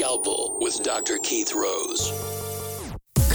[0.00, 1.18] Scalpel with Dr.
[1.18, 2.39] Keith Rose.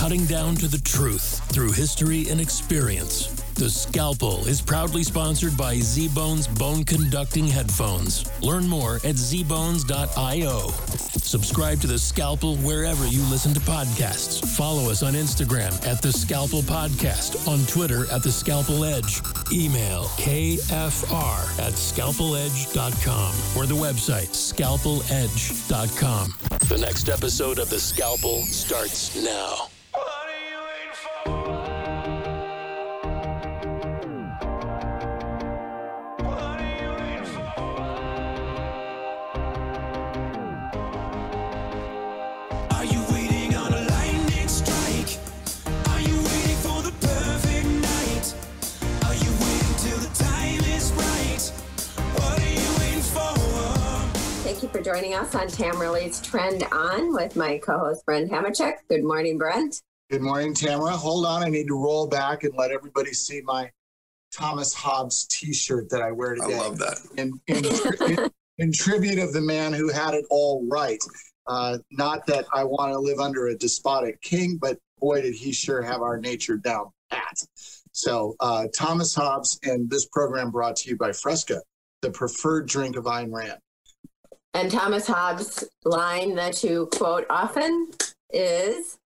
[0.05, 3.25] Cutting down to the truth through history and experience.
[3.55, 8.23] The Scalpel is proudly sponsored by Z-Bones Bone Conducting Headphones.
[8.39, 10.69] Learn more at zbones.io.
[11.23, 14.47] Subscribe to The Scalpel wherever you listen to podcasts.
[14.55, 19.21] Follow us on Instagram at The Scalpel Podcast, on Twitter at The Scalpel Edge.
[19.51, 26.35] Email kfr at scalpeledge.com or the website scalpeledge.com.
[26.69, 29.69] The next episode of The Scalpel starts now.
[29.95, 31.64] What are
[54.55, 58.75] Thank you for joining us on Tamara Leigh's Trend On with my co-host Brent Hamachek.
[58.87, 59.81] Good morning, Brent.
[60.09, 60.93] Good morning, Tamara.
[60.93, 63.69] Hold on, I need to roll back and let everybody see my
[64.31, 66.55] Thomas Hobbes T-shirt that I wear today.
[66.55, 66.99] I love that.
[67.17, 67.65] In, in,
[68.09, 71.03] in, in tribute of the man who had it all right.
[71.47, 75.51] Uh, not that I want to live under a despotic king, but boy, did he
[75.51, 77.43] sure have our nature down pat.
[77.91, 81.61] So, uh, Thomas Hobbes, and this program brought to you by Fresca,
[82.01, 83.59] the preferred drink of Ayn Rand.
[84.55, 87.91] And Thomas Hobbes' line that you quote often
[88.31, 88.97] is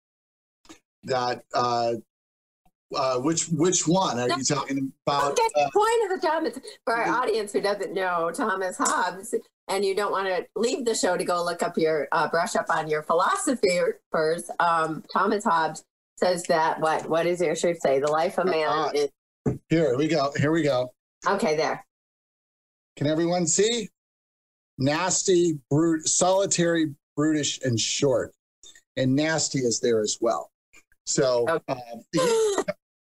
[1.02, 1.94] That uh,
[2.96, 5.32] uh, which which one are you talking about?
[5.32, 9.34] okay, Uh, point of the Thomas for our audience who doesn't know Thomas Hobbes,
[9.66, 12.54] and you don't want to leave the show to go look up your uh, brush
[12.54, 13.80] up on your philosophy
[14.12, 14.52] first.
[14.60, 15.82] Um, Thomas Hobbes
[16.16, 17.98] says that what what does your shirt say?
[17.98, 19.08] The life of man Uh, is
[19.68, 20.32] here we go.
[20.36, 20.92] Here we go.
[21.26, 21.56] okay.
[21.56, 21.84] There.
[22.96, 23.88] Can everyone see?
[24.80, 28.32] Nasty, brute, solitary, brutish, and short.
[28.96, 30.50] And nasty is there as well.
[31.04, 31.78] So uh,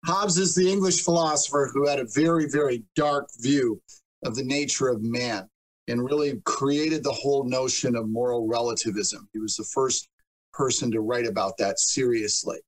[0.05, 3.81] Hobbes is the English philosopher who had a very, very dark view
[4.23, 5.49] of the nature of man
[5.89, 9.27] and really created the whole notion of moral relativism.
[9.33, 10.09] He was the first
[10.53, 12.59] person to write about that seriously,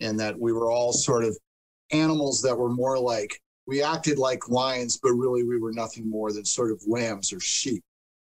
[0.00, 1.36] and that we were all sort of
[1.90, 6.32] animals that were more like we acted like lions, but really we were nothing more
[6.32, 7.82] than sort of lambs or sheep.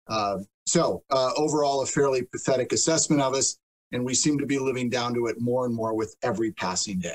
[0.08, 3.58] Uh, so, uh, overall, a fairly pathetic assessment of us,
[3.92, 6.98] and we seem to be living down to it more and more with every passing
[6.98, 7.14] day.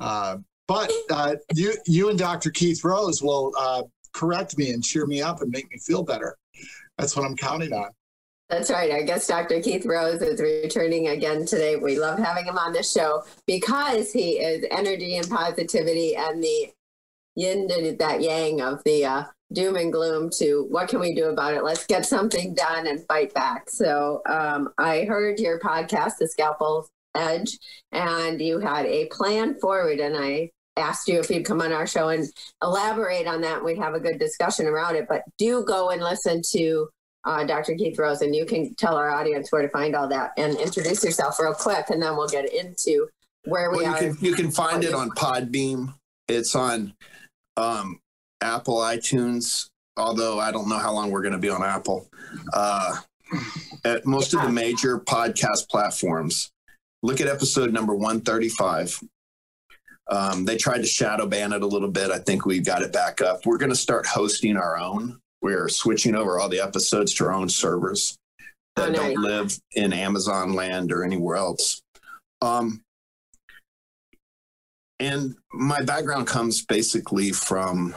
[0.00, 2.50] Uh, but uh, you, you and Dr.
[2.50, 3.82] Keith Rose will uh,
[4.12, 6.36] correct me and cheer me up and make me feel better.
[6.98, 7.90] That's what I'm counting on.
[8.48, 8.90] That's right.
[8.90, 9.60] Our guest, Dr.
[9.60, 11.76] Keith Rose, is returning again today.
[11.76, 16.70] We love having him on the show because he is energy and positivity and the
[17.36, 21.26] yin and that yang of the uh, doom and gloom to what can we do
[21.26, 21.64] about it?
[21.64, 23.70] Let's get something done and fight back.
[23.70, 27.58] So um, I heard your podcast, The Scalpel Edge,
[27.92, 30.00] and you had a plan forward.
[30.00, 32.26] And I asked you if you'd come on our show and
[32.62, 33.56] elaborate on that.
[33.56, 35.06] And we'd have a good discussion around it.
[35.08, 36.88] But do go and listen to
[37.24, 37.74] uh, Dr.
[37.74, 41.04] Keith Rose, and you can tell our audience where to find all that and introduce
[41.04, 43.08] yourself real quick, and then we'll get into
[43.44, 43.98] where we Well, you are.
[43.98, 45.92] can you can find it on Podbean.
[46.28, 46.94] It's on
[47.56, 47.98] um,
[48.40, 49.68] Apple iTunes.
[49.96, 52.08] Although I don't know how long we're going to be on Apple.
[52.52, 52.96] Uh,
[53.84, 56.50] at most of the major podcast platforms.
[57.02, 58.98] Look at episode number one thirty five.
[60.10, 62.10] Um, they tried to shadow ban it a little bit.
[62.10, 63.44] I think we've got it back up.
[63.44, 65.20] We're going to start hosting our own.
[65.42, 68.16] We're switching over all the episodes to our own servers
[68.76, 71.82] that Oh, don't live in Amazon land or anywhere else.
[72.40, 72.82] Um,
[74.98, 77.94] and my background comes basically from,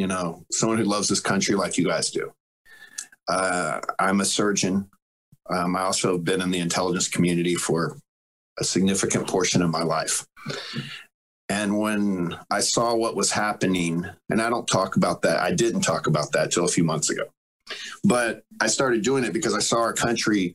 [0.00, 2.32] you know, someone who loves this country like you guys do.
[3.28, 4.88] Uh, I'm a surgeon.
[5.50, 7.98] Um, I also have been in the intelligence community for
[8.58, 10.26] a significant portion of my life.
[11.50, 15.82] And when I saw what was happening, and I don't talk about that, I didn't
[15.82, 17.24] talk about that till a few months ago.
[18.02, 20.54] But I started doing it because I saw our country,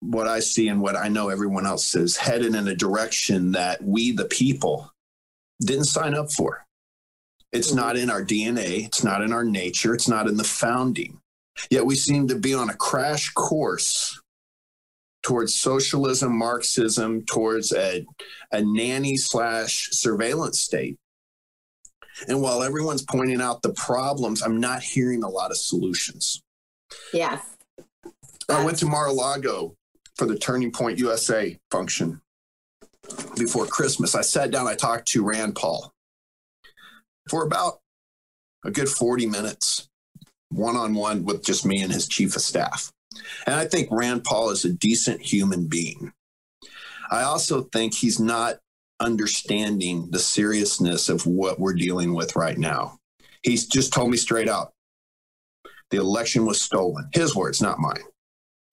[0.00, 3.80] what I see and what I know everyone else is headed in a direction that
[3.80, 4.90] we, the people,
[5.60, 6.63] didn't sign up for.
[7.54, 8.02] It's not mm-hmm.
[8.02, 11.20] in our DNA, it's not in our nature, it's not in the founding.
[11.70, 14.20] Yet we seem to be on a crash course
[15.22, 18.04] towards socialism, Marxism, towards a,
[18.50, 20.98] a nanny slash surveillance state.
[22.28, 26.42] And while everyone's pointing out the problems, I'm not hearing a lot of solutions.
[27.12, 27.40] Yes.
[28.48, 29.76] I went to Mar-a-Lago
[30.16, 32.20] for the Turning Point USA function
[33.36, 34.14] before Christmas.
[34.16, 35.93] I sat down, I talked to Rand Paul
[37.28, 37.80] for about
[38.64, 39.88] a good 40 minutes,
[40.50, 42.90] one on one with just me and his chief of staff.
[43.46, 46.12] And I think Rand Paul is a decent human being.
[47.10, 48.56] I also think he's not
[49.00, 52.98] understanding the seriousness of what we're dealing with right now.
[53.42, 54.72] He's just told me straight out
[55.90, 57.08] the election was stolen.
[57.12, 58.02] His words, not mine.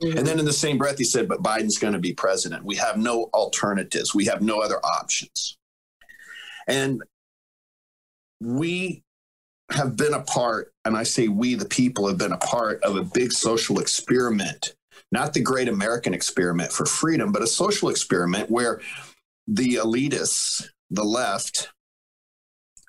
[0.01, 0.17] Mm-hmm.
[0.17, 2.65] And then in the same breath, he said, but Biden's going to be president.
[2.65, 5.57] We have no alternatives, we have no other options.
[6.67, 7.03] And
[8.41, 9.03] we
[9.71, 12.97] have been a part, and I say we, the people, have been a part of
[12.97, 14.75] a big social experiment,
[15.11, 18.81] not the great American experiment for freedom, but a social experiment where
[19.47, 21.69] the elitists, the left,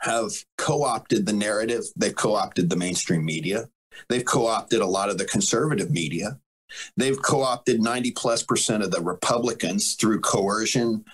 [0.00, 1.84] have co opted the narrative.
[1.96, 3.68] They've co opted the mainstream media.
[4.08, 6.40] They've co opted a lot of the conservative media.
[6.96, 11.04] They've co opted 90 plus percent of the Republicans through coercion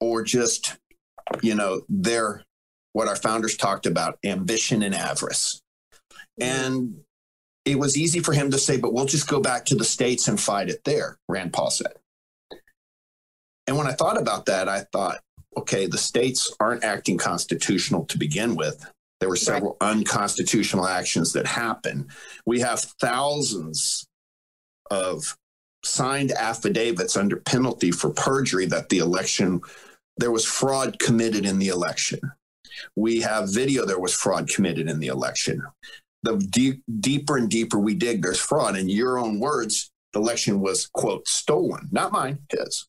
[0.00, 0.76] or just,
[1.42, 2.42] you know, their
[2.96, 5.60] what our founders talked about ambition and avarice.
[6.40, 7.00] And
[7.66, 10.28] it was easy for him to say, but we'll just go back to the states
[10.28, 11.92] and fight it there, Rand Paul said.
[13.66, 15.18] And when I thought about that, I thought,
[15.58, 18.82] okay, the states aren't acting constitutional to begin with.
[19.20, 19.90] There were several right.
[19.90, 22.08] unconstitutional actions that happened.
[22.46, 24.06] We have thousands
[24.90, 25.36] of
[25.84, 29.60] signed affidavits under penalty for perjury that the election,
[30.16, 32.20] there was fraud committed in the election.
[32.94, 35.62] We have video there was fraud committed in the election.
[36.22, 38.76] The deep, deeper and deeper we dig, there's fraud.
[38.76, 42.88] In your own words, the election was, quote, stolen, not mine, his.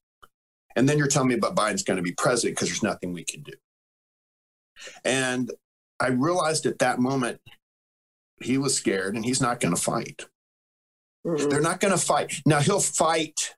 [0.76, 3.24] And then you're telling me about Biden's going to be president because there's nothing we
[3.24, 3.54] can do.
[5.04, 5.52] And
[6.00, 7.42] I realized at that moment
[8.42, 10.28] he was scared and he's not going to fight.
[11.26, 11.50] Mm-hmm.
[11.50, 12.42] They're not going to fight.
[12.46, 13.56] Now he'll fight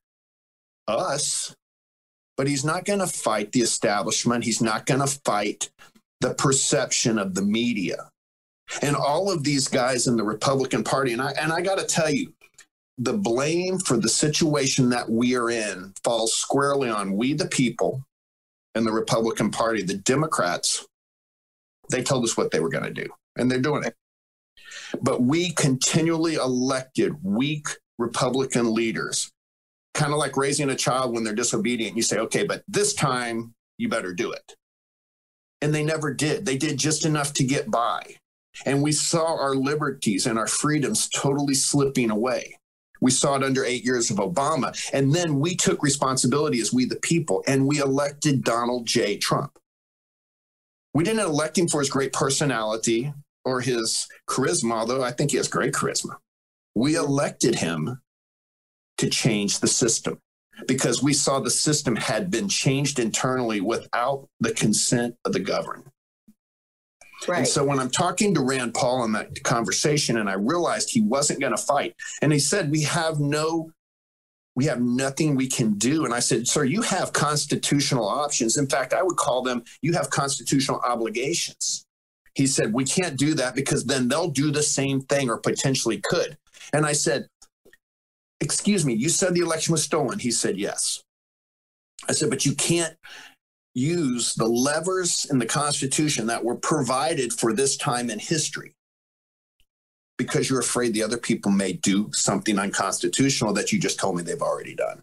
[0.88, 1.56] us,
[2.38, 4.46] but he's not going to fight the establishment.
[4.46, 5.70] He's not going to fight
[6.21, 8.10] the perception of the media.
[8.81, 11.86] And all of these guys in the Republican Party, and I and I got to
[11.86, 12.33] tell you,
[13.00, 18.04] the blame for the situation that we are in falls squarely on we the people
[18.75, 19.81] and the Republican Party.
[19.81, 20.86] The Democrats,
[21.89, 23.07] they told us what they were going to do,
[23.38, 23.95] and they're doing it.
[25.01, 27.68] But we continually elected weak
[27.98, 29.31] Republican leaders,
[29.94, 31.95] kind of like raising a child when they're disobedient.
[31.95, 34.56] You say, okay, but this time you better do it.
[35.62, 36.46] And they never did.
[36.46, 38.16] They did just enough to get by.
[38.66, 42.58] And we saw our liberties and our freedoms totally slipping away.
[43.02, 44.78] We saw it under eight years of Obama.
[44.94, 49.18] And then we took responsibility as we, the people, and we elected Donald J.
[49.18, 49.58] Trump.
[50.94, 53.14] We didn't elect him for his great personality
[53.46, 56.18] or his charisma, although I think he has great charisma.
[56.76, 58.02] We elected him
[58.98, 60.20] to change the system
[60.68, 65.86] because we saw the system had been changed internally without the consent of the governed.
[67.28, 67.40] Right.
[67.40, 71.02] And so when I'm talking to Rand Paul in that conversation, and I realized he
[71.02, 73.72] wasn't going to fight, and he said, We have no,
[74.56, 76.06] we have nothing we can do.
[76.06, 78.57] And I said, Sir, you have constitutional options.
[78.57, 81.86] In fact, I would call them, you have constitutional obligations.
[82.36, 86.02] He said, We can't do that because then they'll do the same thing or potentially
[86.02, 86.38] could.
[86.72, 87.28] And I said,
[88.42, 90.19] excuse me, you said the election was stolen.
[90.19, 91.02] He said, yes.
[92.08, 92.96] I said, but you can't
[93.76, 98.74] use the levers in the Constitution that were provided for this time in history
[100.18, 104.24] because you're afraid the other people may do something unconstitutional that you just told me
[104.24, 105.02] they've already done.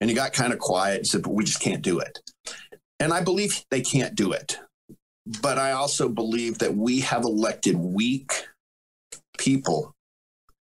[0.00, 2.18] And he got kind of quiet and said, but we just can't do it.
[3.00, 4.58] And I believe they can't do it.
[5.40, 8.46] But I also believe that we have elected weak
[9.38, 9.93] people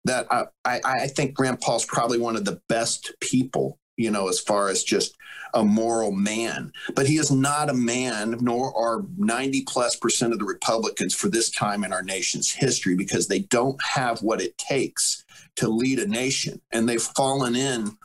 [0.05, 4.29] that I, I, I think Rand Paul's probably one of the best people, you know,
[4.29, 5.17] as far as just
[5.55, 6.73] a moral man.
[6.95, 11.29] But he is not a man, nor are 90 plus percent of the Republicans for
[11.29, 15.25] this time in our nation's history because they don't have what it takes
[15.57, 16.61] to lead a nation.
[16.73, 17.97] And they've fallen in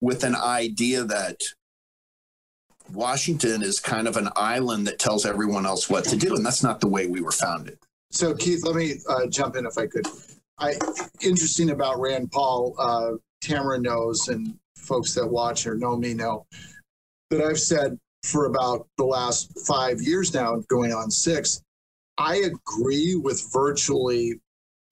[0.00, 1.40] with an idea that
[2.92, 6.34] Washington is kind of an island that tells everyone else what to do.
[6.36, 7.78] And that's not the way we were founded.
[8.10, 10.06] So, Keith, let me uh, jump in if I could.
[10.58, 10.74] I
[11.20, 12.74] interesting about Rand Paul.
[12.78, 16.46] Uh, Tamara knows, and folks that watch or know me know
[17.30, 21.60] that I've said for about the last five years now, going on six.
[22.18, 24.40] I agree with virtually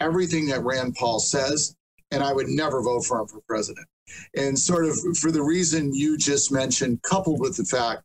[0.00, 1.74] everything that Rand Paul says,
[2.10, 3.86] and I would never vote for him for president.
[4.36, 8.02] And sort of for the reason you just mentioned, coupled with the fact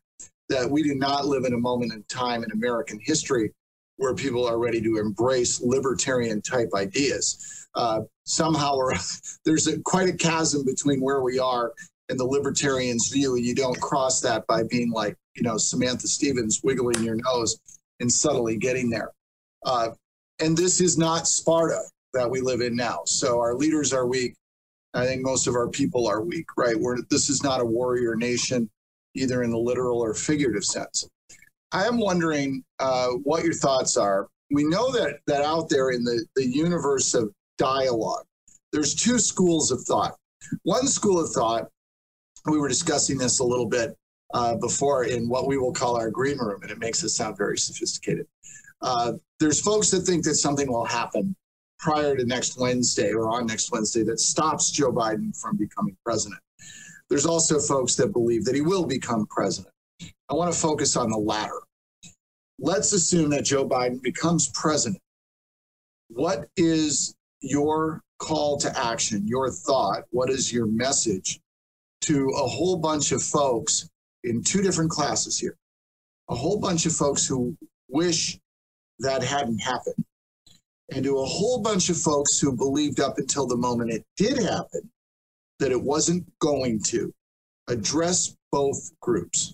[0.47, 3.51] that we do not live in a moment in time in American history
[3.99, 7.67] where people are ready to embrace libertarian type ideas.
[7.75, 8.93] Uh, somehow or
[9.45, 11.73] there's a, quite a chasm between where we are
[12.07, 16.61] and the libertarians' view, you don't cross that by being like, you know, Samantha Stevens
[16.63, 17.59] wiggling your nose
[17.99, 19.11] and subtly getting there.
[19.65, 19.89] Uh,
[20.39, 21.81] and this is not Sparta
[22.13, 23.01] that we live in now.
[23.05, 24.33] So our leaders are weak.
[24.93, 26.79] I think most of our people are weak, right?
[26.79, 28.69] We're, this is not a warrior nation,
[29.13, 31.07] either in the literal or figurative sense.
[31.71, 34.27] I am wondering uh, what your thoughts are.
[34.51, 38.25] We know that that out there in the, the universe of dialogue,
[38.71, 40.15] there's two schools of thought.
[40.63, 41.69] One school of thought,
[42.45, 43.95] we were discussing this a little bit
[44.33, 47.37] uh, before in what we will call our green room, and it makes us sound
[47.37, 48.25] very sophisticated.
[48.81, 51.35] Uh, there's folks that think that something will happen
[51.77, 56.41] prior to next Wednesday or on next Wednesday that stops Joe Biden from becoming president.
[57.09, 59.73] There's also folks that believe that he will become president.
[60.01, 61.59] I want to focus on the latter.
[62.59, 65.01] Let's assume that Joe Biden becomes president.
[66.09, 70.03] What is your call to action, your thought?
[70.11, 71.39] What is your message
[72.01, 73.89] to a whole bunch of folks
[74.23, 75.55] in two different classes here?
[76.29, 77.55] A whole bunch of folks who
[77.89, 78.37] wish
[78.99, 80.03] that hadn't happened,
[80.91, 84.37] and to a whole bunch of folks who believed up until the moment it did
[84.37, 84.91] happen
[85.59, 87.13] that it wasn't going to.
[87.67, 89.53] Address both groups.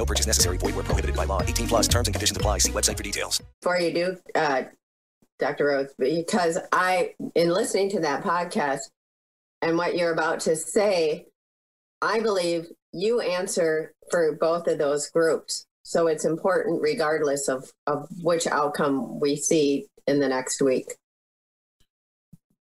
[0.00, 0.56] No purchase necessary.
[0.56, 1.42] Void where prohibited by law.
[1.42, 2.56] 18 plus terms and conditions apply.
[2.56, 3.42] See website for details.
[3.60, 4.62] Before you do, uh,
[5.38, 5.66] Dr.
[5.66, 8.80] Rose, because I, in listening to that podcast
[9.60, 11.26] and what you're about to say,
[12.00, 15.66] I believe you answer for both of those groups.
[15.82, 20.94] So it's important regardless of, of which outcome we see in the next week.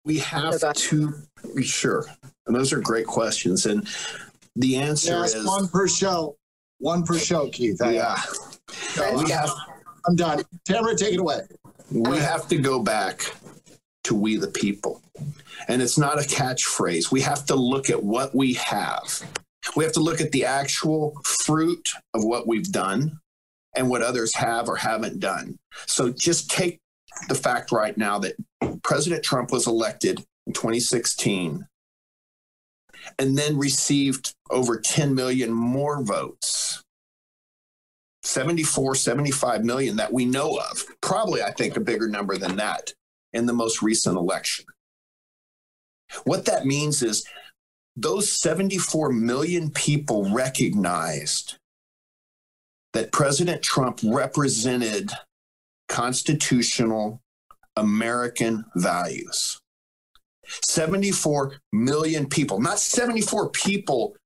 [0.04, 1.14] We have to,
[1.54, 2.04] be sure.
[2.49, 3.66] And those are great questions.
[3.66, 3.87] And
[4.57, 6.38] the answer Yes, is one per show.
[6.78, 7.80] One per show, Keith.
[7.82, 8.16] I- Yeah.
[8.99, 9.50] Uh, have,
[10.06, 10.42] I'm done.
[10.64, 11.40] Tamara, take it away.
[11.90, 13.35] we have to go back
[14.04, 15.02] to we the people.
[15.68, 17.11] And it's not a catchphrase.
[17.11, 19.23] We have to look at what we have.
[19.76, 23.18] We have to look at the actual fruit of what we've done
[23.75, 25.58] and what others have or haven't done.
[25.87, 26.78] So just take
[27.28, 28.35] the fact right now that
[28.82, 31.66] President Trump was elected in 2016
[33.18, 36.82] and then received over 10 million more votes.
[38.22, 40.84] 74, 75 million that we know of.
[41.00, 42.92] Probably, I think, a bigger number than that
[43.32, 44.66] in the most recent election.
[46.24, 47.24] What that means is
[47.96, 51.56] those 74 million people recognized
[52.92, 55.10] that President Trump represented
[55.88, 57.20] constitutional
[57.76, 59.58] American values.
[60.64, 64.16] 74 million people, not 74 people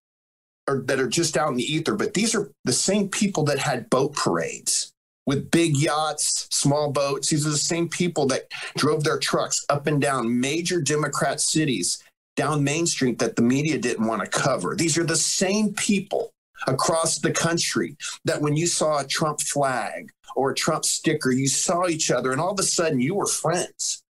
[0.69, 3.59] are, that are just out in the ether, but these are the same people that
[3.59, 4.93] had boat parades
[5.27, 7.29] with big yachts, small boats.
[7.29, 12.03] These are the same people that drove their trucks up and down major Democrat cities
[12.37, 14.75] down Main Street that the media didn't want to cover.
[14.75, 16.33] These are the same people
[16.67, 21.49] across the country that when you saw a Trump flag or a Trump sticker, you
[21.49, 24.02] saw each other and all of a sudden you were friends.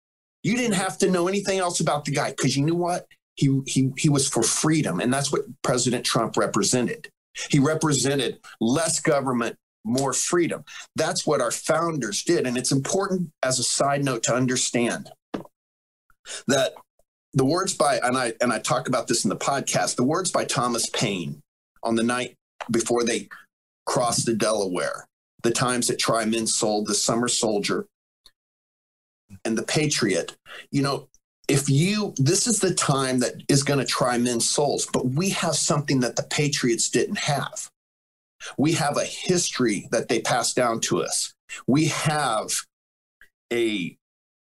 [0.43, 3.07] You didn't have to know anything else about the guy because you knew what?
[3.36, 5.00] He, he, he was for freedom.
[5.00, 7.10] And that's what President Trump represented.
[7.50, 9.55] He represented less government,
[9.86, 10.63] more freedom.
[10.95, 12.45] That's what our founders did.
[12.45, 15.12] And it's important as a side note to understand
[16.48, 16.74] that
[17.33, 20.31] the words by and I and I talk about this in the podcast, the words
[20.31, 21.41] by Thomas Paine
[21.83, 22.36] on the night
[22.69, 23.29] before they
[23.86, 25.05] crossed the Delaware,
[25.43, 27.86] the times that Try Men sold the summer soldier
[29.45, 30.35] and the patriot,
[30.71, 31.07] you know,
[31.47, 35.29] if you this is the time that is going to try men's souls, but we
[35.29, 37.69] have something that the patriots didn't have.
[38.57, 41.33] We have a history that they passed down to us.
[41.67, 42.51] We have
[43.51, 43.97] a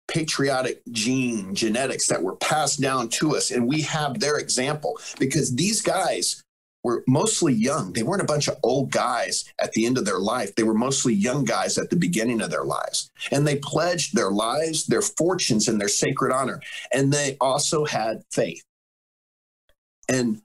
[0.08, 5.54] patriotic gene genetics that were passed down to us and we have their example because
[5.54, 6.42] these guys
[6.88, 7.92] were mostly young.
[7.92, 10.54] They weren't a bunch of old guys at the end of their life.
[10.54, 13.10] They were mostly young guys at the beginning of their lives.
[13.30, 16.62] And they pledged their lives their fortunes and their sacred honor.
[16.90, 18.64] And they also had faith.
[20.08, 20.40] And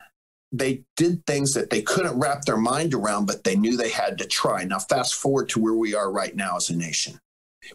[0.52, 4.18] they did things that they couldn't wrap their mind around, but they knew they had
[4.18, 4.66] to try.
[4.66, 7.20] Now, fast forward to where we are right now as a nation.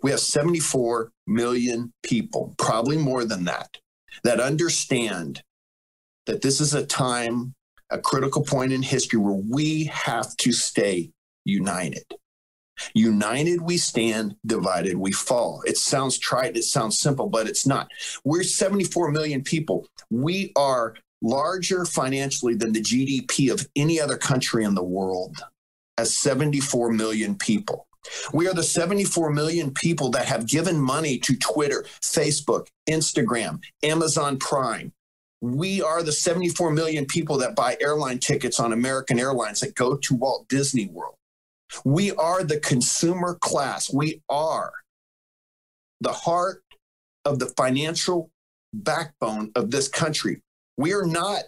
[0.02, 3.78] We have 74 million people, probably more than that,
[4.24, 5.42] that understand
[6.26, 7.54] that this is a time,
[7.90, 11.10] a critical point in history where we have to stay
[11.44, 12.04] united.
[12.94, 15.62] United we stand, divided we fall.
[15.66, 17.90] It sounds trite, it sounds simple, but it's not.
[18.24, 19.86] We're 74 million people.
[20.10, 25.36] We are larger financially than the GDP of any other country in the world,
[25.96, 27.86] as 74 million people.
[28.32, 34.38] We are the 74 million people that have given money to Twitter, Facebook, Instagram, Amazon
[34.38, 34.92] Prime.
[35.40, 39.96] We are the 74 million people that buy airline tickets on American Airlines that go
[39.96, 41.14] to Walt Disney World.
[41.84, 43.92] We are the consumer class.
[43.92, 44.72] We are
[46.00, 46.62] the heart
[47.24, 48.30] of the financial
[48.72, 50.40] backbone of this country.
[50.76, 51.44] We are not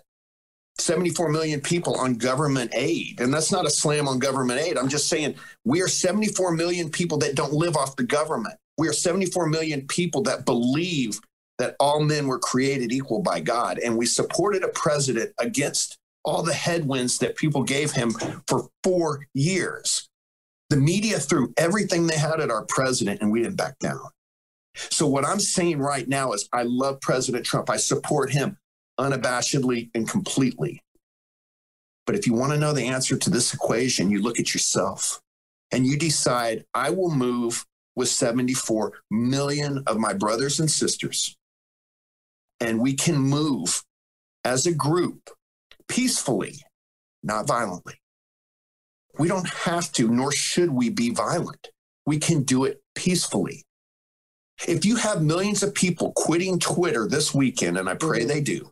[0.79, 3.21] 74 million people on government aid.
[3.21, 4.79] And that's not a slam on government aid.
[4.79, 8.55] I'm just saying we are 74 million people that don't live off the government.
[8.79, 11.21] We are 74 million people that believe
[11.61, 13.79] that all men were created equal by God.
[13.79, 18.13] And we supported a president against all the headwinds that people gave him
[18.47, 20.09] for four years.
[20.71, 24.01] The media threw everything they had at our president, and we didn't back down.
[24.75, 27.69] So, what I'm saying right now is, I love President Trump.
[27.69, 28.57] I support him
[28.99, 30.81] unabashedly and completely.
[32.07, 35.21] But if you want to know the answer to this equation, you look at yourself
[35.73, 37.65] and you decide, I will move
[37.97, 41.37] with 74 million of my brothers and sisters.
[42.61, 43.83] And we can move
[44.45, 45.31] as a group
[45.89, 46.57] peacefully,
[47.23, 47.95] not violently.
[49.19, 51.69] We don't have to, nor should we be violent.
[52.07, 53.65] We can do it peacefully.
[54.69, 58.29] If you have millions of people quitting Twitter this weekend, and I pray mm-hmm.
[58.29, 58.71] they do,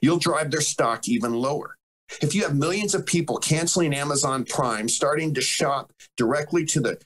[0.00, 1.76] you'll drive their stock even lower.
[2.20, 6.98] If you have millions of people canceling Amazon Prime, starting to shop directly to the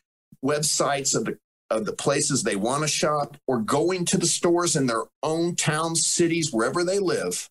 [0.44, 1.38] websites of the
[1.74, 5.56] of the places they want to shop or going to the stores in their own
[5.56, 7.48] towns, cities, wherever they live,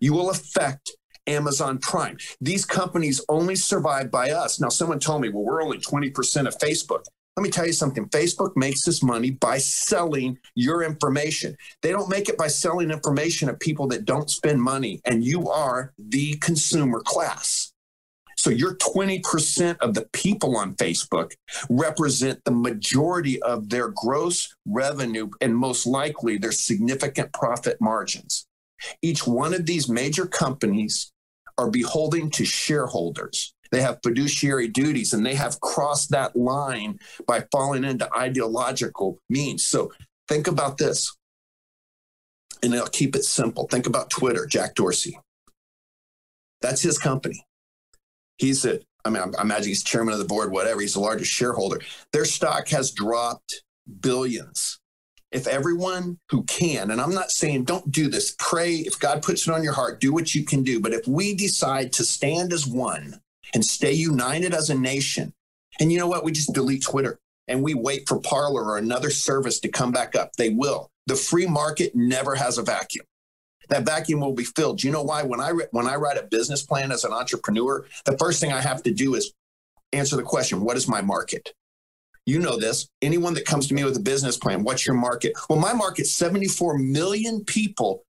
[0.00, 0.92] you will affect
[1.26, 2.18] Amazon Prime.
[2.40, 4.60] These companies only survive by us.
[4.60, 7.04] Now, someone told me, well, we're only 20% of Facebook.
[7.36, 11.56] Let me tell you something Facebook makes this money by selling your information.
[11.82, 15.50] They don't make it by selling information of people that don't spend money, and you
[15.50, 17.72] are the consumer class.
[18.46, 21.32] So your 20% of the people on Facebook
[21.68, 28.46] represent the majority of their gross revenue and most likely their significant profit margins.
[29.02, 31.10] Each one of these major companies
[31.58, 33.52] are beholden to shareholders.
[33.72, 39.64] They have fiduciary duties and they have crossed that line by falling into ideological means.
[39.64, 39.90] So
[40.28, 41.16] think about this.
[42.62, 43.66] And I'll keep it simple.
[43.66, 45.18] Think about Twitter, Jack Dorsey.
[46.60, 47.44] That's his company.
[48.38, 50.80] He's a, I mean, I imagine he's chairman of the board, whatever.
[50.80, 51.80] He's the largest shareholder.
[52.12, 53.62] Their stock has dropped
[54.00, 54.78] billions.
[55.32, 59.46] If everyone who can, and I'm not saying don't do this, pray, if God puts
[59.46, 60.80] it on your heart, do what you can do.
[60.80, 63.20] But if we decide to stand as one
[63.54, 65.32] and stay united as a nation.
[65.80, 66.24] And you know what?
[66.24, 67.18] We just delete Twitter
[67.48, 70.32] and we wait for Parler or another service to come back up.
[70.36, 70.90] They will.
[71.06, 73.06] The free market never has a vacuum.
[73.68, 74.78] That vacuum will be filled.
[74.78, 75.22] Do you know why?
[75.22, 78.60] When I when I write a business plan as an entrepreneur, the first thing I
[78.60, 79.32] have to do is
[79.92, 81.52] answer the question: What is my market?
[82.26, 82.88] You know this.
[83.02, 85.32] Anyone that comes to me with a business plan, what's your market?
[85.48, 88.02] Well, my market's 74 million people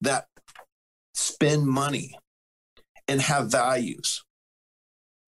[0.00, 0.26] that
[1.14, 2.18] spend money
[3.06, 4.24] and have values.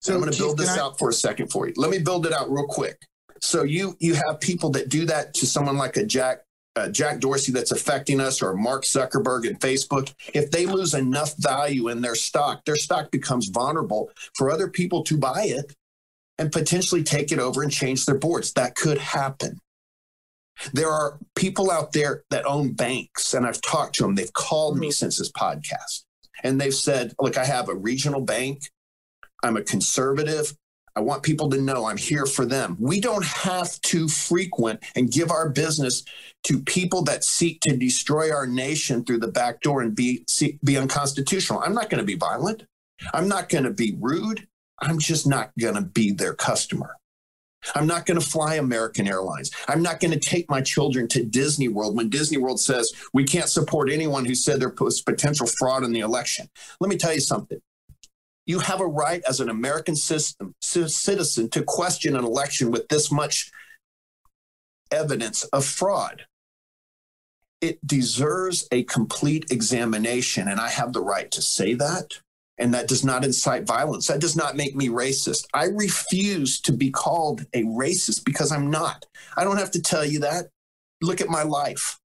[0.01, 1.73] So I'm going to build this I- out for a second for you.
[1.77, 2.97] Let me build it out real quick.
[3.41, 6.39] So you you have people that do that to someone like a Jack
[6.79, 10.13] uh, Jack Dorsey that's affecting us, or Mark Zuckerberg and Facebook.
[10.33, 15.03] If they lose enough value in their stock, their stock becomes vulnerable for other people
[15.03, 15.75] to buy it
[16.37, 18.53] and potentially take it over and change their boards.
[18.53, 19.59] That could happen.
[20.73, 24.15] There are people out there that own banks, and I've talked to them.
[24.15, 26.03] They've called me since this podcast
[26.43, 28.63] and they've said, look, I have a regional bank.
[29.43, 30.53] I'm a conservative.
[30.95, 32.75] I want people to know I'm here for them.
[32.79, 36.03] We don't have to frequent and give our business
[36.43, 40.25] to people that seek to destroy our nation through the back door and be
[40.63, 41.61] be unconstitutional.
[41.61, 42.63] I'm not going to be violent.
[43.13, 44.47] I'm not going to be rude.
[44.81, 46.95] I'm just not going to be their customer.
[47.75, 49.51] I'm not going to fly American Airlines.
[49.67, 53.25] I'm not going to take my children to Disney World when Disney World says we
[53.25, 56.49] can't support anyone who said there was potential fraud in the election.
[56.79, 57.59] Let me tell you something.
[58.49, 63.11] You have a right as an American system, citizen to question an election with this
[63.11, 63.51] much
[64.91, 66.25] evidence of fraud.
[67.61, 70.47] it deserves a complete examination.
[70.47, 72.19] And I have the right to say that.
[72.57, 74.07] And that does not incite violence.
[74.07, 75.45] That does not make me racist.
[75.53, 79.05] I refuse to be called a racist because I'm not.
[79.37, 80.49] I don't have to tell you that.
[81.01, 81.99] Look at my life.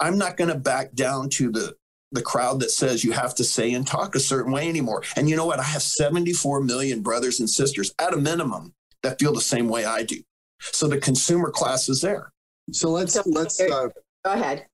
[0.00, 1.74] I'm not going to back down to the
[2.12, 5.02] the crowd that says you have to say and talk a certain way anymore.
[5.16, 5.58] And you know what?
[5.58, 9.84] I have 74 million brothers and sisters at a minimum that feel the same way
[9.84, 10.22] I do.
[10.60, 12.30] So the consumer class is there.
[12.70, 13.88] So let's let's uh,
[14.24, 14.66] Go ahead.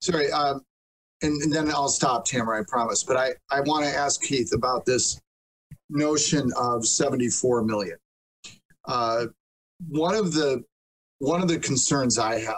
[0.00, 0.62] sorry, um,
[1.22, 2.60] and, and then I'll stop, Tamara.
[2.60, 3.02] I promise.
[3.02, 5.20] But I I want to ask Keith about this
[5.90, 7.96] notion of 74 million.
[8.86, 9.26] Uh,
[9.88, 10.62] one of the
[11.18, 12.54] one of the concerns I have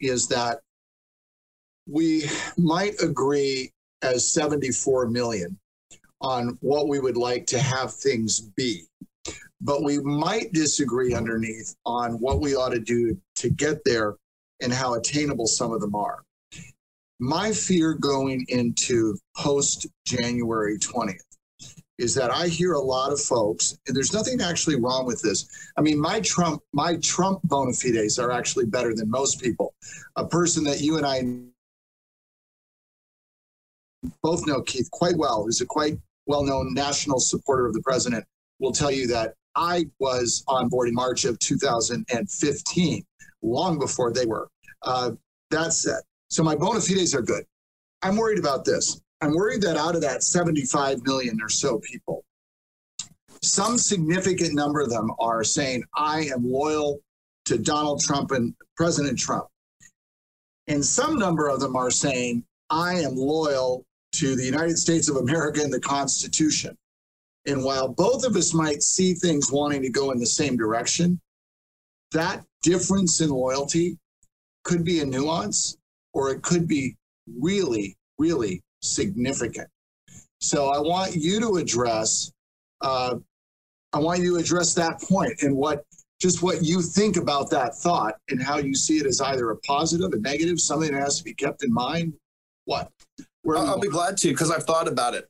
[0.00, 0.60] is that
[1.88, 2.24] we
[2.56, 3.72] might agree
[4.02, 5.58] as 74 million
[6.20, 8.84] on what we would like to have things be.
[9.60, 14.16] But we might disagree underneath on what we ought to do to get there
[14.60, 16.22] and how attainable some of them are.
[17.20, 21.16] My fear going into post January 20th
[21.98, 25.48] is that I hear a lot of folks, and there's nothing actually wrong with this.
[25.76, 29.74] I mean, my Trump, my Trump bona fides are actually better than most people.
[30.14, 31.22] A person that you and I
[34.22, 38.24] both know Keith quite well, who's a quite well-known national supporter of the president,
[38.58, 43.04] will tell you that I was on board in March of 2015,
[43.42, 44.48] long before they were.
[44.82, 45.12] Uh,
[45.50, 47.44] that said, so my bona fides are good.
[48.02, 49.00] I'm worried about this.
[49.20, 52.24] I'm worried that out of that 75 million or so people,
[53.42, 57.00] some significant number of them are saying, I am loyal
[57.46, 59.46] to Donald Trump and President Trump.
[60.66, 65.16] And some number of them are saying, I am loyal to the United States of
[65.16, 66.76] America and the Constitution.
[67.46, 71.20] And while both of us might see things wanting to go in the same direction,
[72.12, 73.98] that difference in loyalty
[74.64, 75.76] could be a nuance
[76.12, 76.96] or it could be
[77.38, 79.68] really, really significant.
[80.40, 82.32] So I want you to address,
[82.80, 83.16] uh,
[83.92, 85.84] I want you to address that point and what
[86.20, 89.56] just what you think about that thought and how you see it as either a
[89.58, 92.12] positive, a negative, something that has to be kept in mind.
[92.64, 92.90] What?
[93.48, 95.26] Where I'll, I'll be glad to because I've thought about it.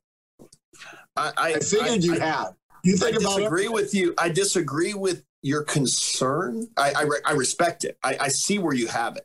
[1.15, 2.49] I, I, I figured you had.
[2.83, 3.73] You think I about disagree it?
[3.73, 4.13] with you.
[4.19, 6.67] I disagree with your concern.
[6.77, 7.97] I, I, re- I respect it.
[8.03, 9.25] I, I see where you have it,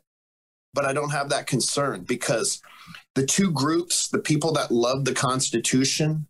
[0.74, 2.62] but I don't have that concern because
[3.16, 6.28] the two groups, the people that love the Constitution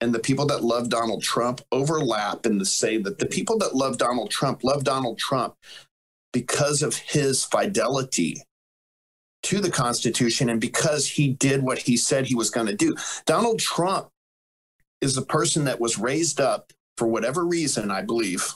[0.00, 3.76] and the people that love Donald Trump, overlap in the say that the people that
[3.76, 5.54] love Donald Trump love Donald Trump
[6.32, 8.42] because of his fidelity
[9.46, 12.96] to the Constitution and because he did what he said he was going to do.
[13.26, 14.08] Donald Trump
[15.00, 18.54] is a person that was raised up for whatever reason, I believe.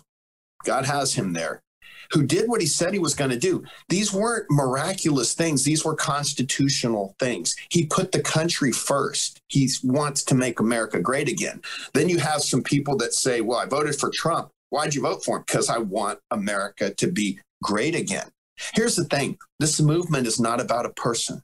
[0.64, 1.62] God has him there,
[2.10, 3.62] who did what he said he was going to do.
[3.88, 7.54] These weren't miraculous things, these were constitutional things.
[7.70, 9.40] He put the country first.
[9.46, 11.62] He wants to make America great again.
[11.94, 14.50] Then you have some people that say, Well, I voted for Trump.
[14.70, 15.44] Why'd you vote for him?
[15.46, 18.28] Because I want America to be great again.
[18.74, 21.42] Here's the thing this movement is not about a person.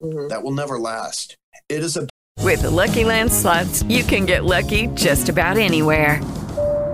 [0.00, 1.36] That will never last.
[1.68, 2.06] It is a
[2.42, 6.22] With the Lucky Land slots, you can get lucky just about anywhere.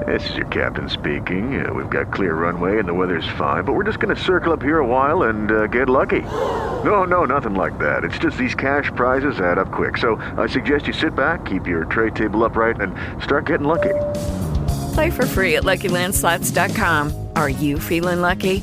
[0.07, 1.65] This is your captain speaking.
[1.65, 4.53] Uh, we've got clear runway and the weather's fine, but we're just going to circle
[4.53, 6.23] up here a while and uh, get lucky.
[6.23, 8.03] No, no, nothing like that.
[8.05, 9.97] It's just these cash prizes add up quick.
[9.99, 13.95] So I suggest you sit back, keep your tray table upright, and start getting lucky.
[14.95, 17.29] Play for free at LuckyLandSlots.com.
[17.37, 18.62] Are you feeling lucky?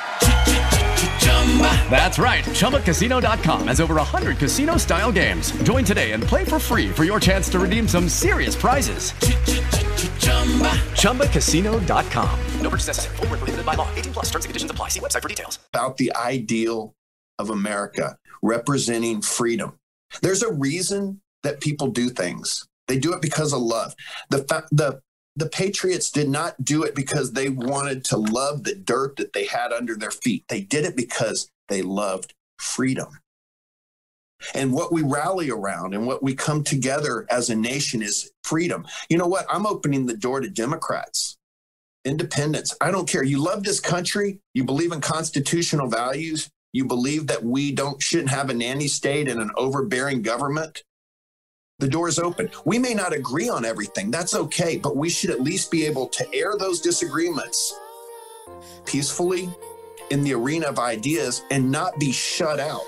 [1.89, 2.43] That's right.
[2.45, 5.51] ChumbaCasino.com has over 100 casino style games.
[5.63, 9.11] Join today and play for free for your chance to redeem some serious prizes.
[11.01, 12.39] ChumbaCasino.com.
[12.61, 13.17] No purchase necessary.
[13.17, 13.89] Where prohibited by law.
[13.95, 14.87] 18 plus terms and conditions apply.
[14.89, 15.59] See website for details.
[15.73, 16.93] about the ideal
[17.39, 19.73] of America representing freedom.
[20.21, 22.67] There's a reason that people do things.
[22.87, 23.95] They do it because of love.
[24.29, 24.39] The
[24.71, 25.01] the
[25.35, 29.45] the patriots did not do it because they wanted to love the dirt that they
[29.45, 30.43] had under their feet.
[30.49, 33.19] They did it because they loved freedom.
[34.55, 38.87] And what we rally around and what we come together as a nation is freedom.
[39.07, 39.45] You know what?
[39.49, 41.37] I'm opening the door to Democrats
[42.05, 42.75] independents.
[42.81, 43.23] I don't care.
[43.23, 44.39] You love this country.
[44.53, 46.49] You believe in constitutional values.
[46.73, 50.83] You believe that we don't shouldn't have a nanny state and an overbearing government.
[51.79, 52.49] The door is open.
[52.65, 54.11] We may not agree on everything.
[54.11, 57.73] That's okay, but we should at least be able to air those disagreements
[58.85, 59.49] peacefully
[60.11, 62.83] in the arena of ideas and not be shut out.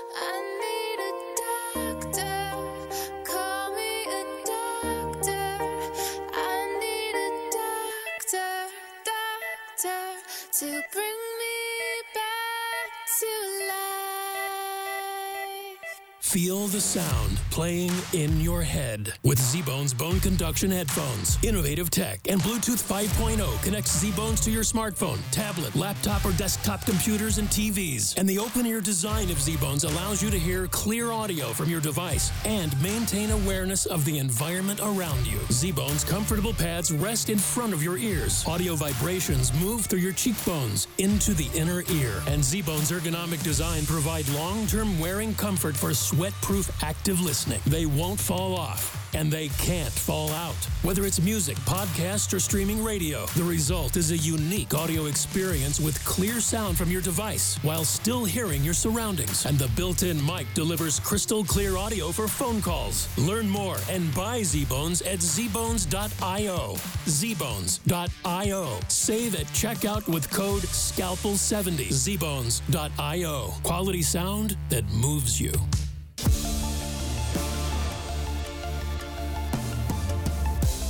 [16.34, 21.38] Feel the sound playing in your head with Z-Bones bone conduction headphones.
[21.44, 27.38] Innovative tech and Bluetooth 5.0 connects Z-Bones to your smartphone, tablet, laptop, or desktop computers
[27.38, 28.18] and TVs.
[28.18, 32.32] And the open-ear design of Z-Bones allows you to hear clear audio from your device
[32.44, 35.38] and maintain awareness of the environment around you.
[35.52, 38.44] Z-Bones comfortable pads rest in front of your ears.
[38.48, 42.20] Audio vibrations move through your cheekbones into the inner ear.
[42.26, 47.60] And Z-Bones ergonomic design provide long-term wearing comfort for sweat-proof active listening.
[47.66, 50.54] They won't fall off, and they can't fall out.
[50.82, 56.02] Whether it's music, podcast, or streaming radio, the result is a unique audio experience with
[56.06, 59.44] clear sound from your device while still hearing your surroundings.
[59.44, 63.06] And the built-in mic delivers crystal clear audio for phone calls.
[63.18, 66.74] Learn more and buy Z-Bones at zbones.io.
[67.04, 68.80] zbones.io.
[68.88, 71.88] Save at checkout with code SCALPEL70.
[71.92, 73.54] zbones.io.
[73.62, 75.52] Quality sound that moves you.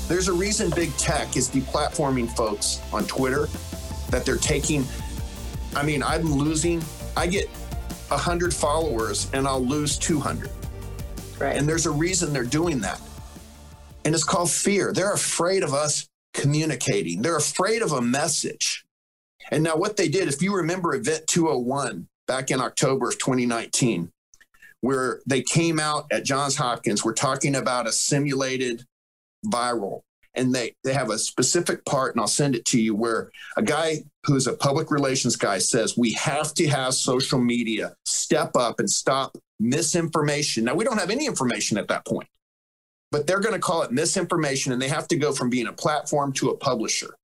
[0.08, 3.48] There's a reason big tech is deplatforming folks on Twitter
[4.10, 4.84] that they're taking.
[5.74, 6.82] I mean, I'm losing,
[7.16, 7.48] I get
[8.08, 10.50] 100 followers and I'll lose 200.
[11.38, 11.56] Right.
[11.56, 13.00] And there's a reason they're doing that.
[14.04, 14.92] And it's called fear.
[14.92, 18.84] They're afraid of us communicating, they're afraid of a message.
[19.50, 24.10] And now, what they did, if you remember Event 201 back in October of 2019,
[24.80, 28.84] where they came out at Johns Hopkins, we're talking about a simulated
[29.44, 30.02] viral.
[30.36, 33.62] And they, they have a specific part, and I'll send it to you, where a
[33.62, 38.80] guy who's a public relations guy says, We have to have social media step up
[38.80, 40.64] and stop misinformation.
[40.64, 42.28] Now, we don't have any information at that point,
[43.12, 45.72] but they're going to call it misinformation, and they have to go from being a
[45.72, 47.14] platform to a publisher.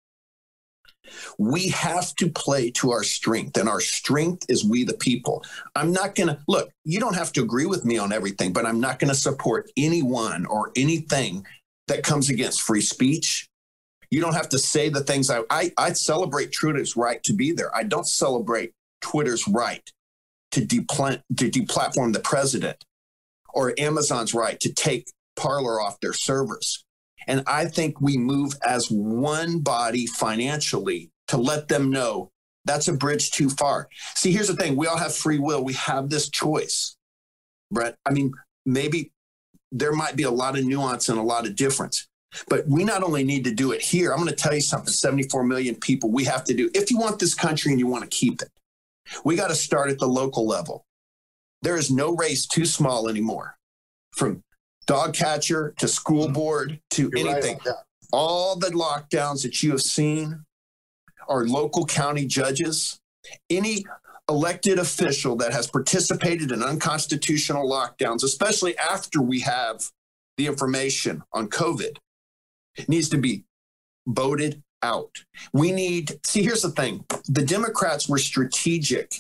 [1.39, 5.45] We have to play to our strength, and our strength is we the people.
[5.75, 8.67] I'm not going to look, you don't have to agree with me on everything, but
[8.67, 11.45] I'm not going to support anyone or anything
[11.89, 13.49] that comes against free speech.
[14.11, 17.53] You don't have to say the things I, I, I celebrate Twitter's right to be
[17.53, 17.75] there.
[17.75, 19.89] I don't celebrate Twitter's right
[20.53, 22.85] to, deplant, to deplatform the president
[23.55, 26.85] or Amazon's right to take Parler off their servers.
[27.27, 32.31] And I think we move as one body financially to let them know
[32.65, 33.89] that's a bridge too far.
[34.15, 36.97] See, here's the thing we all have free will, we have this choice,
[37.71, 37.97] Brent.
[38.07, 38.33] I mean,
[38.67, 39.13] maybe
[39.73, 42.09] there might be a lot of nuance and a lot of difference.
[42.49, 44.93] But we not only need to do it here, I'm going to tell you something
[44.93, 46.71] 74 million people we have to do.
[46.75, 48.51] If you want this country and you want to keep it,
[49.25, 50.85] we got to start at the local level.
[51.63, 53.57] There is no race too small anymore,
[54.13, 54.43] from
[54.87, 56.35] dog catcher to school mm-hmm.
[56.35, 57.59] board to You're anything.
[57.65, 57.85] that.
[58.13, 60.45] All the lockdowns that you have seen
[61.29, 62.99] are local county judges.
[63.49, 63.85] Any
[64.31, 69.83] elected official that has participated in unconstitutional lockdowns, especially after we have
[70.37, 71.97] the information on COVID,
[72.89, 73.45] needs to be
[74.07, 75.11] voted out.
[75.53, 79.13] We need, see, here's the thing the Democrats were strategic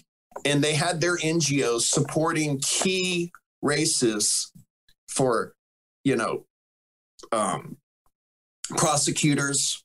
[0.44, 4.52] and they had their NGOs supporting key races
[5.08, 5.54] for,
[6.04, 6.44] you know,
[7.32, 7.76] um,
[8.76, 9.82] prosecutors,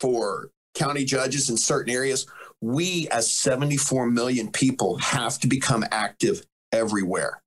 [0.00, 2.26] for county judges in certain areas.
[2.60, 7.42] We, as 74 million people, have to become active everywhere.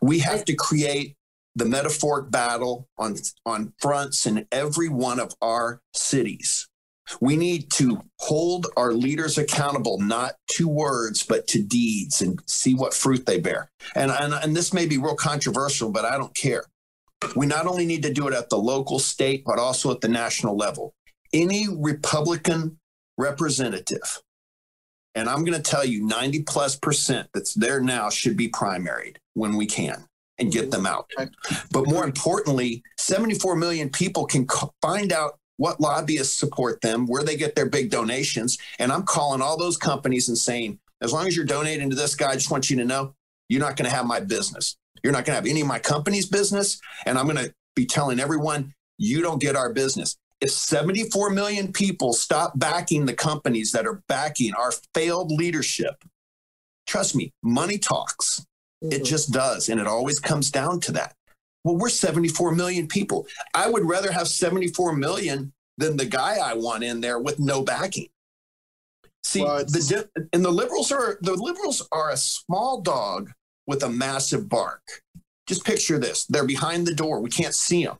[0.00, 1.16] We have to create
[1.56, 3.16] the metaphoric battle on,
[3.46, 6.68] on fronts in every one of our cities.
[7.20, 12.74] We need to hold our leaders accountable, not to words, but to deeds and see
[12.74, 13.70] what fruit they bear.
[13.94, 16.64] And, and, and this may be real controversial, but I don't care.
[17.36, 20.08] We not only need to do it at the local, state, but also at the
[20.08, 20.94] national level.
[21.32, 22.78] Any Republican
[23.18, 24.22] representative,
[25.14, 29.16] and I'm going to tell you 90 plus percent that's there now should be primaried
[29.34, 30.04] when we can
[30.38, 31.10] and get them out.
[31.70, 34.46] But more importantly, 74 million people can
[34.82, 38.58] find out what lobbyists support them, where they get their big donations.
[38.78, 42.14] And I'm calling all those companies and saying, as long as you're donating to this
[42.14, 43.14] guy, I just want you to know
[43.48, 44.76] you're not going to have my business.
[45.02, 46.80] You're not going to have any of my company's business.
[47.06, 50.16] And I'm going to be telling everyone, you don't get our business.
[50.44, 56.04] If 74 million people stop backing the companies that are backing our failed leadership,
[56.86, 58.44] trust me, money talks.
[58.82, 59.04] It mm-hmm.
[59.04, 59.70] just does.
[59.70, 61.14] And it always comes down to that.
[61.64, 63.26] Well, we're 74 million people.
[63.54, 67.62] I would rather have 74 million than the guy I want in there with no
[67.62, 68.08] backing.
[69.22, 73.30] See, the and the liberals are the liberals are a small dog
[73.66, 74.82] with a massive bark.
[75.46, 77.20] Just picture this: they're behind the door.
[77.20, 77.96] We can't see them,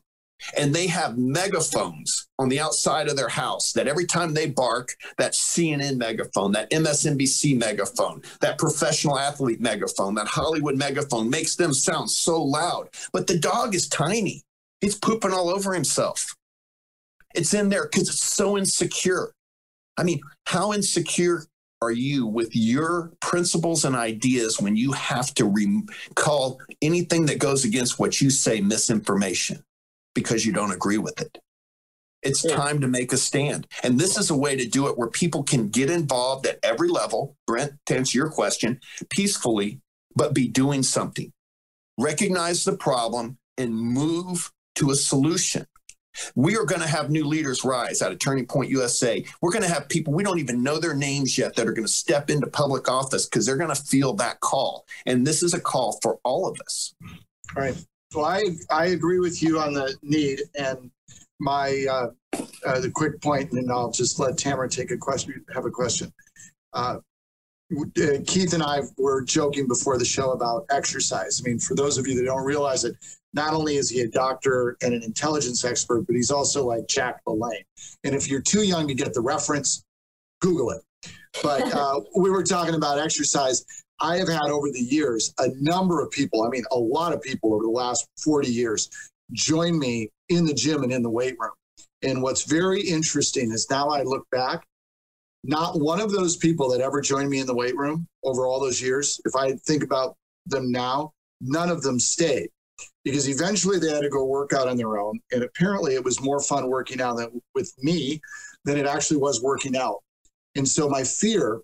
[0.57, 3.71] and they have megaphones on the outside of their house.
[3.73, 10.15] That every time they bark, that CNN megaphone, that MSNBC megaphone, that professional athlete megaphone,
[10.15, 12.89] that Hollywood megaphone makes them sound so loud.
[13.13, 14.43] But the dog is tiny;
[14.81, 16.35] he's pooping all over himself.
[17.33, 19.31] It's in there because it's so insecure.
[19.97, 21.45] I mean, how insecure
[21.81, 27.65] are you with your principles and ideas when you have to recall anything that goes
[27.65, 29.63] against what you say misinformation
[30.15, 31.37] because you don't agree with it?
[32.23, 33.67] It's time to make a stand.
[33.83, 36.89] And this is a way to do it where people can get involved at every
[36.89, 38.79] level, Brent, to answer your question,
[39.11, 39.79] peacefully,
[40.15, 41.31] but be doing something.
[41.99, 45.67] Recognize the problem and move to a solution.
[46.33, 49.23] We are going to have new leaders rise out of Turning Point USA.
[49.41, 51.85] We're going to have people we don't even know their names yet that are going
[51.85, 54.85] to step into public office because they're going to feel that call.
[55.05, 56.95] And this is a call for all of us.
[57.55, 57.85] All right.
[58.15, 60.89] Well, I I agree with you on the need and
[61.39, 62.07] my uh,
[62.65, 65.43] uh, the quick point, and then I'll just let Tamara take a question.
[65.53, 66.13] Have a question.
[66.73, 66.99] Uh,
[67.77, 71.41] uh, Keith and I were joking before the show about exercise.
[71.43, 72.95] I mean, for those of you that don't realize it,
[73.33, 77.21] not only is he a doctor and an intelligence expert, but he's also like Jack
[77.27, 77.65] LaLanne.
[78.03, 79.83] And if you're too young to get the reference,
[80.41, 80.81] Google it.
[81.43, 83.65] But uh, we were talking about exercise.
[83.99, 87.21] I have had over the years a number of people, I mean, a lot of
[87.21, 88.89] people over the last 40 years,
[89.33, 91.51] join me in the gym and in the weight room.
[92.03, 94.65] And what's very interesting is now I look back,
[95.43, 98.59] not one of those people that ever joined me in the weight room over all
[98.59, 102.49] those years, if I think about them now, none of them stayed
[103.03, 105.19] because eventually they had to go work out on their own.
[105.31, 107.19] And apparently it was more fun working out
[107.53, 108.19] with me
[108.65, 110.01] than it actually was working out.
[110.55, 111.61] And so my fear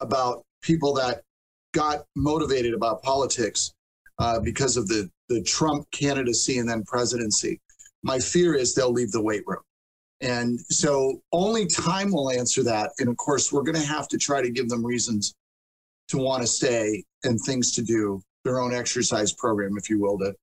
[0.00, 1.22] about people that
[1.72, 3.72] got motivated about politics
[4.18, 7.60] uh, because of the, the Trump candidacy and then presidency,
[8.02, 9.62] my fear is they'll leave the weight room.
[10.20, 12.90] And so only time will answer that.
[12.98, 15.34] And of course, we're going to have to try to give them reasons
[16.08, 20.18] to want to stay and things to do, their own exercise program, if you will,
[20.18, 20.34] to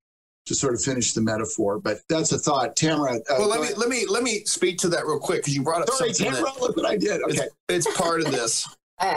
[0.48, 1.78] to sort of finish the metaphor.
[1.78, 3.16] But that's a thought, Tamara.
[3.16, 3.78] Uh, well, let me ahead.
[3.78, 6.36] let me let me speak to that real quick because you brought up Sorry, something.
[6.36, 7.20] Tamara, that- look what I did.
[7.28, 7.48] it's- Okay.
[7.68, 8.66] it's, part of this.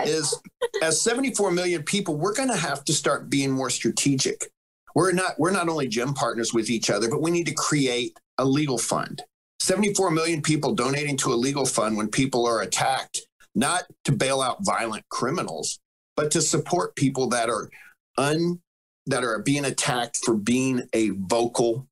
[0.06, 0.38] Is
[0.82, 4.50] as 74 million people, we're going to have to start being more strategic.
[4.94, 8.18] We're not we're not only gym partners with each other, but we need to create
[8.38, 9.22] a legal fund.
[9.60, 13.20] 74 million people donating to a legal fund when people are attacked,
[13.54, 15.78] not to bail out violent criminals,
[16.16, 17.70] but to support people that are
[18.16, 18.60] un
[19.06, 21.86] that are being attacked for being a vocal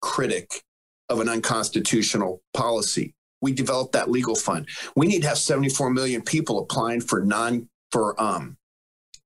[0.00, 0.62] critic
[1.08, 3.14] of an unconstitutional policy.
[3.40, 4.68] We developed that legal fund.
[4.96, 8.56] We need to have 74 million people applying for non for um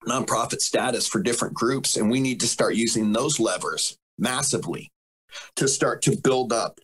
[0.07, 4.93] nonprofit status for different groups, and we need to start using those levers massively
[5.57, 6.79] to start to build up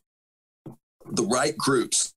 [1.12, 2.14] the right groups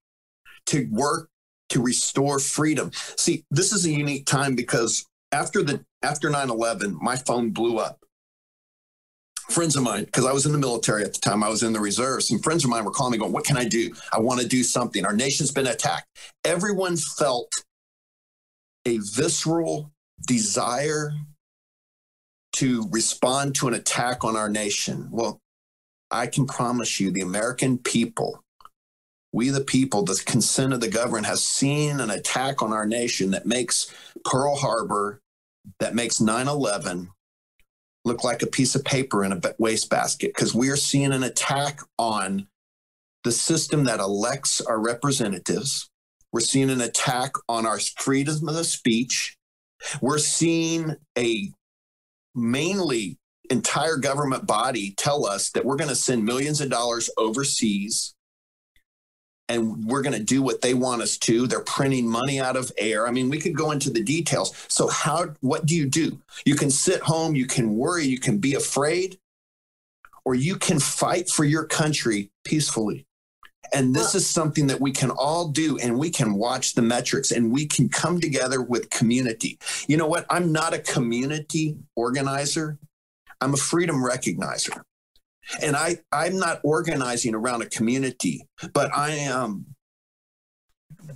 [0.67, 1.29] to work
[1.69, 2.91] to restore freedom.
[3.17, 8.02] See, this is a unique time because after the after 9/11, my phone blew up.
[9.49, 11.73] Friends of mine, because I was in the military at the time, I was in
[11.73, 12.27] the reserves.
[12.27, 13.93] Some friends of mine were calling me, going, "What can I do?
[14.11, 15.05] I want to do something.
[15.05, 16.07] Our nation's been attacked."
[16.45, 17.49] Everyone felt
[18.85, 19.91] a visceral
[20.25, 21.11] desire
[22.53, 25.09] to respond to an attack on our nation.
[25.11, 25.39] Well,
[26.11, 28.43] I can promise you, the American people,
[29.31, 33.31] we the people, the consent of the government, has seen an attack on our nation
[33.31, 33.87] that makes
[34.23, 35.19] Pearl Harbor,
[35.79, 37.09] that makes 9 11
[38.05, 41.23] look like a piece of paper in a ba- wastebasket because we are seeing an
[41.23, 42.47] attack on
[43.23, 45.89] the system that elects our representatives.
[46.31, 49.37] We're seeing an attack on our freedom of speech.
[50.01, 51.51] We're seeing a
[52.35, 53.17] mainly
[53.49, 58.15] entire government body tell us that we're going to send millions of dollars overseas
[59.49, 61.47] and we're going to do what they want us to.
[61.47, 63.07] They're printing money out of air.
[63.07, 64.53] I mean we could go into the details.
[64.67, 66.21] So how what do you do?
[66.45, 69.19] You can sit home you can worry you can be afraid
[70.25, 73.05] or you can fight for your country peacefully.
[73.73, 77.31] And this is something that we can all do and we can watch the metrics
[77.31, 79.57] and we can come together with community.
[79.87, 80.27] You know what?
[80.29, 82.77] I'm not a community organizer.
[83.41, 84.83] I'm a freedom recognizer
[85.61, 89.65] and i i'm not organizing around a community but i am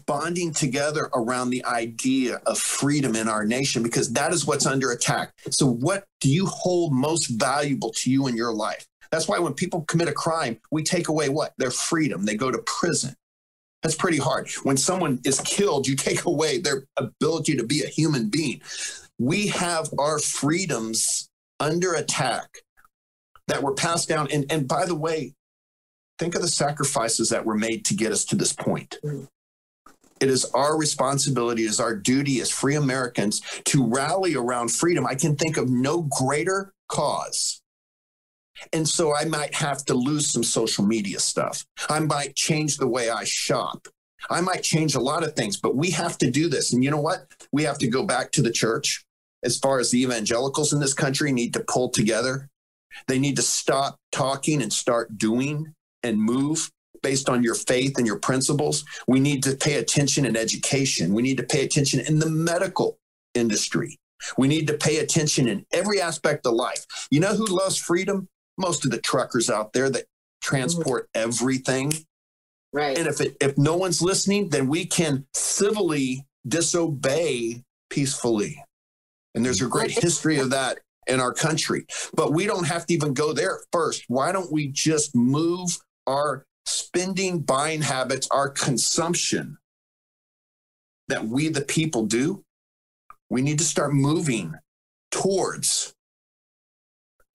[0.06, 4.92] bonding together around the idea of freedom in our nation because that is what's under
[4.92, 9.40] attack so what do you hold most valuable to you in your life That's why
[9.40, 11.54] when people commit a crime, we take away what?
[11.58, 12.26] Their freedom.
[12.26, 13.16] They go to prison.
[13.84, 14.50] That's pretty hard.
[14.64, 18.62] When someone is killed, you take away their ability to be a human being.
[19.20, 22.60] We have our freedoms under attack
[23.48, 24.28] that were passed down.
[24.32, 25.34] And, and by the way,
[26.20, 28.98] think of the sacrifices that were made to get us to this point.
[29.04, 29.28] Mm.
[30.20, 35.06] It is our responsibility, it is our duty as free Americans to rally around freedom.
[35.06, 37.62] I can think of no greater cause.
[38.74, 41.66] And so I might have to lose some social media stuff.
[41.90, 43.88] I might change the way I shop.
[44.32, 46.74] I might change a lot of things, but we have to do this.
[46.74, 47.28] And you know what?
[47.52, 49.06] We have to go back to the church
[49.44, 52.50] as far as the evangelicals in this country need to pull together.
[53.08, 55.74] They need to stop talking and start doing
[56.04, 56.72] and move
[57.02, 58.84] based on your faith and your principles.
[59.08, 61.14] We need to pay attention in education.
[61.14, 62.98] We need to pay attention in the medical
[63.34, 63.98] industry.
[64.38, 66.86] We need to pay attention in every aspect of life.
[67.12, 68.28] You know who loves freedom?
[68.58, 70.06] Most of the truckers out there that
[70.42, 71.94] transport everything.
[72.74, 72.98] Right.
[72.98, 78.64] And if it, if no one's listening, then we can civilly disobey peacefully.
[79.36, 81.86] And there's a great history of that in our country.
[82.14, 84.06] But we don't have to even go there first.
[84.08, 89.58] Why don't we just move our spending, buying habits, our consumption
[91.08, 92.44] that we, the people, do?
[93.30, 94.56] We need to start moving
[95.12, 95.94] towards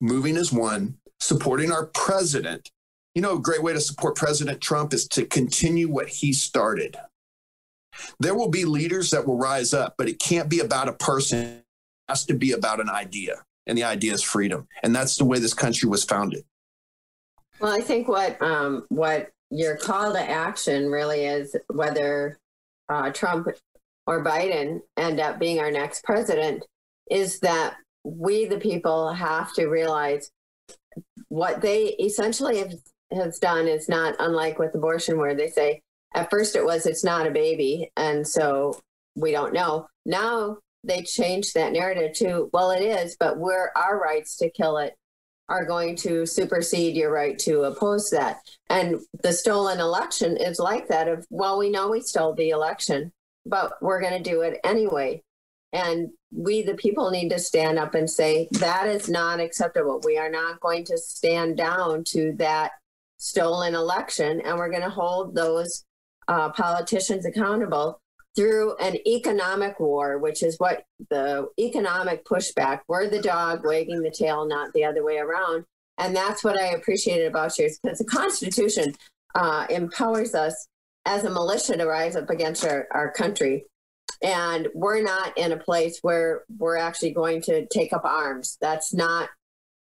[0.03, 2.69] moving as one, supporting our president.
[3.15, 6.97] You know, a great way to support President Trump is to continue what he started.
[8.19, 11.39] There will be leaders that will rise up, but it can't be about a person.
[11.39, 11.63] It
[12.09, 13.43] has to be about an idea.
[13.67, 14.67] And the idea is freedom.
[14.83, 16.43] And that's the way this country was founded.
[17.59, 22.39] Well, I think what um, what your call to action really is whether
[22.89, 23.47] uh, Trump
[24.07, 26.65] or Biden end up being our next president
[27.09, 30.31] is that we, the people, have to realize
[31.29, 32.73] what they essentially have,
[33.11, 35.81] has done is not unlike with abortion, where they say
[36.15, 38.79] at first it was it's not a baby, and so
[39.15, 39.87] we don't know.
[40.05, 44.77] Now they changed that narrative to well, it is, but we're our rights to kill
[44.77, 44.95] it
[45.49, 48.37] are going to supersede your right to oppose that.
[48.69, 53.11] And the stolen election is like that of, well, we know we stole the election,
[53.45, 55.21] but we're going to do it anyway.
[55.73, 59.99] And we, the people, need to stand up and say, that is not acceptable.
[60.03, 62.71] We are not going to stand down to that
[63.17, 64.41] stolen election.
[64.41, 65.83] And we're going to hold those
[66.27, 67.99] uh, politicians accountable
[68.35, 74.11] through an economic war, which is what the economic pushback, we're the dog wagging the
[74.11, 75.65] tail, not the other way around.
[75.97, 78.95] And that's what I appreciated about yours because the Constitution
[79.35, 80.67] uh, empowers us
[81.05, 83.65] as a militia to rise up against our, our country.
[84.23, 88.57] And we're not in a place where we're actually going to take up arms.
[88.61, 89.29] That's not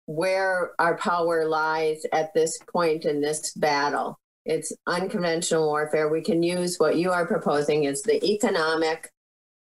[0.05, 4.17] where our power lies at this point in this battle.
[4.45, 6.09] It's unconventional warfare.
[6.09, 9.09] We can use what you are proposing is the economic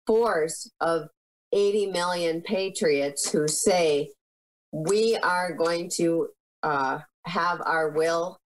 [0.07, 1.09] force of
[1.53, 4.11] 80 million patriots who say
[4.73, 6.29] we are going to
[6.63, 8.39] uh, have our will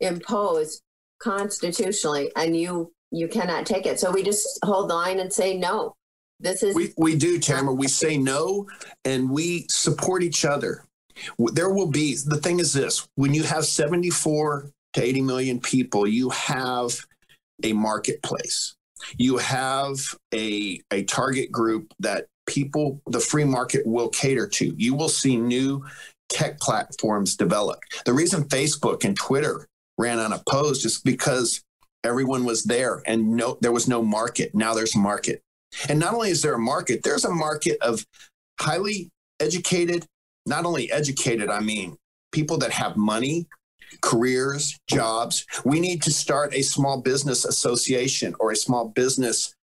[0.00, 0.82] imposed
[1.20, 4.00] constitutionally, and you you cannot take it.
[4.00, 5.94] So we just hold line and say no.
[6.40, 7.74] This is we, we do, Tamara.
[7.74, 8.66] We say no
[9.04, 10.84] and we support each other.
[11.38, 16.06] There will be the thing is this when you have 74 to 80 million people,
[16.06, 16.98] you have
[17.62, 18.74] a marketplace.
[19.18, 19.98] You have
[20.34, 24.74] a, a target group that people, the free market will cater to.
[24.76, 25.84] You will see new
[26.28, 27.78] tech platforms develop.
[28.04, 29.66] The reason Facebook and Twitter
[29.98, 31.62] ran unopposed is because
[32.02, 34.54] everyone was there and no there was no market.
[34.54, 35.42] Now there's a market.
[35.88, 38.04] And not only is there a market, there's a market of
[38.60, 40.06] highly educated,
[40.46, 41.96] not only educated, I mean
[42.32, 43.46] people that have money,
[44.00, 45.46] careers, jobs.
[45.64, 49.54] We need to start a small business association or a small business,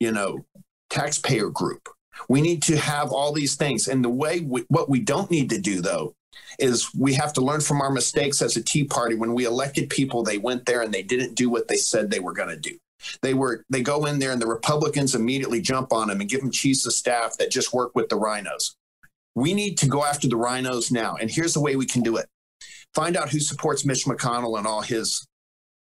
[0.00, 0.44] you know,
[0.90, 1.88] taxpayer group.
[2.28, 3.88] We need to have all these things.
[3.88, 6.14] And the way we, what we don't need to do though
[6.58, 9.14] is we have to learn from our mistakes as a Tea Party.
[9.14, 12.20] When we elected people, they went there and they didn't do what they said they
[12.20, 12.76] were going to do.
[13.22, 16.40] They were they go in there and the Republicans immediately jump on them and give
[16.40, 18.74] them cheese of staff that just work with the RINOs.
[19.34, 21.16] We need to go after the RINOs now.
[21.16, 22.26] And here's the way we can do it.
[22.94, 25.26] Find out who supports Mitch McConnell and all his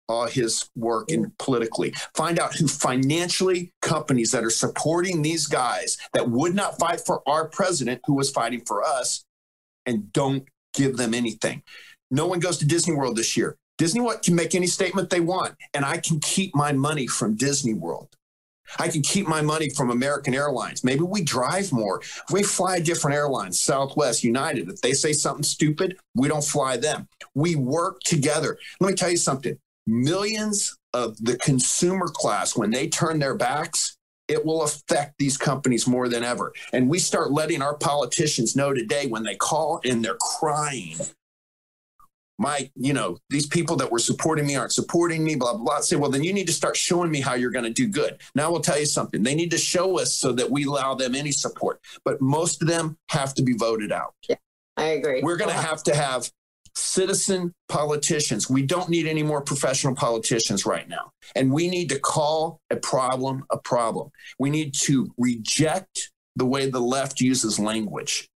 [0.08, 1.94] all his work in politically.
[2.14, 7.22] Find out who financially companies that are supporting these guys that would not fight for
[7.26, 9.24] our president who was fighting for us
[9.86, 11.62] and don't give them anything.
[12.10, 13.56] No one goes to Disney World this year.
[13.78, 17.34] Disney World can make any statement they want, and I can keep my money from
[17.34, 18.08] Disney World.
[18.78, 20.84] I can keep my money from American Airlines.
[20.84, 22.00] Maybe we drive more.
[22.30, 24.68] We fly different airlines, Southwest, United.
[24.68, 27.08] If they say something stupid, we don't fly them.
[27.34, 28.58] We work together.
[28.80, 29.56] Let me tell you something
[29.86, 33.96] millions of the consumer class, when they turn their backs,
[34.28, 36.52] it will affect these companies more than ever.
[36.72, 40.96] And we start letting our politicians know today when they call and they're crying
[42.38, 45.80] my, you know, these people that were supporting me aren't supporting me, blah, blah, blah.
[45.80, 48.20] Say, well, then you need to start showing me how you're going to do good.
[48.34, 49.22] Now, we'll tell you something.
[49.22, 51.80] They need to show us so that we allow them any support.
[52.04, 54.14] But most of them have to be voted out.
[54.28, 54.36] Yeah,
[54.76, 55.22] I agree.
[55.22, 56.30] We're going to have to have
[56.74, 58.50] citizen politicians.
[58.50, 61.12] We don't need any more professional politicians right now.
[61.36, 64.10] And we need to call a problem a problem.
[64.38, 68.28] We need to reject the way the left uses language.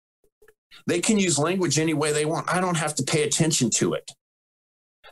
[0.86, 2.52] They can use language any way they want.
[2.52, 4.10] I don't have to pay attention to it.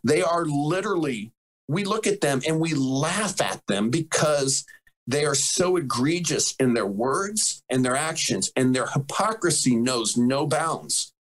[0.02, 1.32] They are literally,
[1.68, 4.64] we look at them and we laugh at them because
[5.06, 10.46] they are so egregious in their words and their actions, and their hypocrisy knows no
[10.46, 11.12] bounds.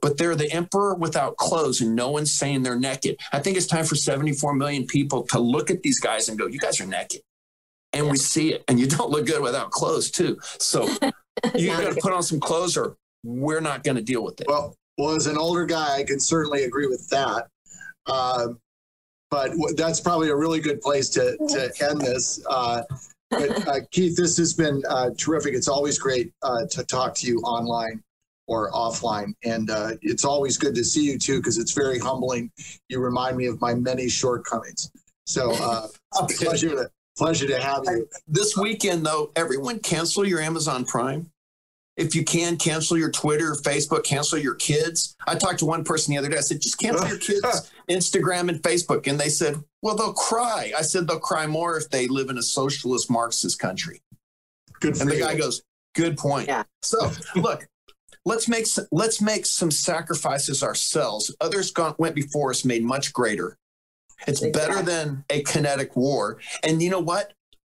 [0.00, 3.18] But they're the emperor without clothes, and no one's saying they're naked.
[3.32, 6.46] I think it's time for 74 million people to look at these guys and go,
[6.46, 7.22] You guys are naked.
[7.92, 8.62] And we see it.
[8.68, 10.38] And you don't look good without clothes, too.
[10.60, 10.86] So
[11.54, 14.46] you got to put on some clothes or we're not going to deal with it.
[14.48, 17.48] Well, well, as an older guy, I can certainly agree with that.
[18.06, 18.48] Uh,
[19.30, 22.40] but w- that's probably a really good place to, to end this.
[22.48, 22.82] Uh,
[23.30, 25.54] but, uh, Keith, this has been uh, terrific.
[25.54, 28.02] It's always great uh, to talk to you online
[28.46, 29.34] or offline.
[29.44, 32.50] And uh, it's always good to see you too, because it's very humbling.
[32.88, 34.90] You remind me of my many shortcomings.
[35.26, 35.88] So uh,
[36.20, 38.08] it's a pleasure to, pleasure to have you.
[38.28, 41.30] This weekend, though, everyone cancel your Amazon Prime.
[41.96, 45.16] If you can, cancel your Twitter, Facebook, cancel your kids.
[45.26, 46.36] I talked to one person the other day.
[46.36, 49.06] I said, just cancel your kids' Instagram and Facebook.
[49.06, 50.72] And they said, well, they'll cry.
[50.76, 54.02] I said, they'll cry more if they live in a socialist Marxist country.
[54.80, 55.22] Good and the you.
[55.22, 55.62] guy goes,
[55.94, 56.48] good point.
[56.48, 56.64] Yeah.
[56.82, 57.66] So look,
[58.26, 61.34] let's make some, let's make some sacrifices ourselves.
[61.40, 63.56] Others gone, went before us, made much greater.
[64.26, 66.38] It's better than a kinetic war.
[66.62, 67.32] And you know what?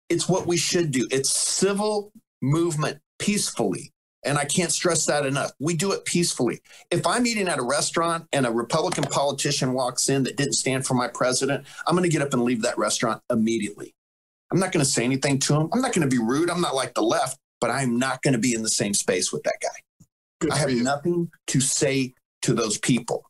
[0.10, 1.08] It's what we should do.
[1.12, 2.12] It's civil
[2.42, 3.93] movement peacefully.
[4.26, 5.52] And I can't stress that enough.
[5.60, 6.62] We do it peacefully.
[6.90, 10.86] If I'm eating at a restaurant and a Republican politician walks in that didn't stand
[10.86, 13.94] for my president, I'm going to get up and leave that restaurant immediately.
[14.52, 15.70] I'm not going to say anything to him.
[15.74, 16.50] I'm not going to be rude.
[16.50, 19.34] I'm not like the left, but I'm not going to be in the same space
[19.34, 20.50] with that guy.
[20.52, 22.14] I have nothing to say
[22.44, 23.26] to those people.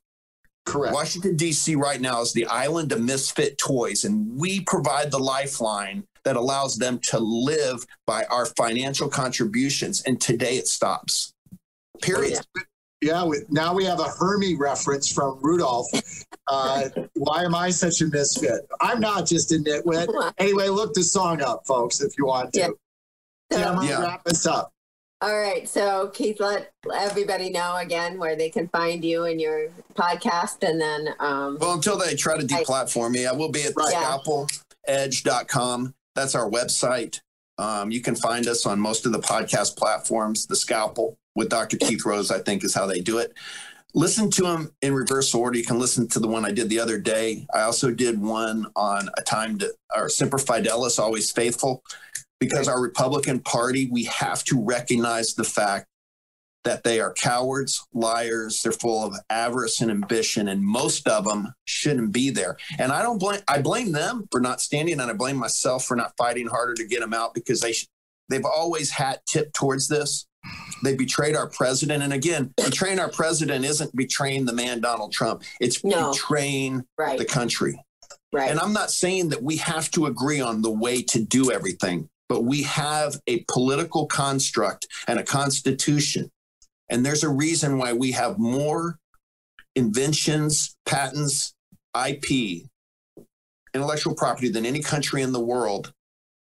[0.66, 0.94] Correct.
[0.94, 1.76] Washington, D.C.
[1.76, 6.78] right now is the island of misfit toys, and we provide the lifeline that allows
[6.78, 10.02] them to live by our financial contributions.
[10.04, 11.34] And today it stops.
[12.02, 12.40] Period.
[13.02, 15.88] Yeah, we, now we have a Hermie reference from Rudolph.
[16.48, 18.62] Uh, why am I such a misfit?
[18.80, 20.08] I'm not just a nitwit.
[20.38, 22.60] Anyway, look the song up, folks, if you want to.
[22.60, 22.68] Yeah.
[23.52, 24.02] Yeah, I'm gonna Yeah.
[24.02, 24.72] wrap this up.
[25.22, 25.68] All right.
[25.70, 30.68] So, Keith, let everybody know again where they can find you and your podcast.
[30.68, 33.94] And then, um, Well, until they try to deplatform me, I will be at Right.
[33.94, 35.94] scalpeledge.com.
[36.16, 37.20] That's our website.
[37.58, 40.48] Um, you can find us on most of the podcast platforms.
[40.48, 41.78] The Scalpel with Dr.
[41.78, 43.34] Keith Rose, I think, is how they do it.
[43.96, 45.58] Listen to them in reverse order.
[45.58, 47.46] You can listen to the one I did the other day.
[47.54, 51.84] I also did one on a time to, or Semper Fidelis, always faithful,
[52.40, 55.88] because our Republican Party, we have to recognize the fact
[56.64, 61.54] that they are cowards, liars, they're full of avarice and ambition, and most of them
[61.66, 62.58] shouldn't be there.
[62.80, 65.96] And I don't blame I blame them for not standing, and I blame myself for
[65.96, 67.88] not fighting harder to get them out because they sh-
[68.30, 70.26] they've always had tipped towards this.
[70.84, 75.44] They betrayed our president, and again, betraying our president isn't betraying the man Donald Trump;
[75.60, 77.18] it's betraying Right.
[77.18, 77.82] the country.
[78.32, 78.50] Right.
[78.50, 82.10] And I'm not saying that we have to agree on the way to do everything,
[82.28, 86.32] but we have a political construct and a constitution.
[86.94, 89.00] And there's a reason why we have more
[89.76, 91.56] inventions, patents,
[91.98, 92.68] IP,
[93.74, 95.92] intellectual property than any country in the world.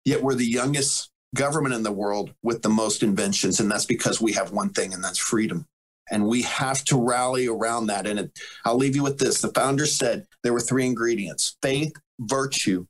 [0.05, 3.59] Yet we're the youngest government in the world with the most inventions.
[3.59, 5.65] And that's because we have one thing, and that's freedom.
[6.11, 8.05] And we have to rally around that.
[8.05, 9.41] And it, I'll leave you with this.
[9.41, 12.85] The founders said there were three ingredients faith, virtue,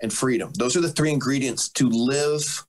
[0.00, 0.50] and freedom.
[0.54, 2.64] Those are the three ingredients to live